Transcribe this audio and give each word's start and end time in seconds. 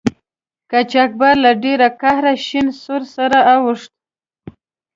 قاچاقبر 0.71 1.35
له 1.43 1.51
ډیره 1.63 1.87
قهره 2.01 2.33
شین 2.45 2.67
سور 2.81 3.01
سره 3.15 3.37
اوښته. 3.51 3.95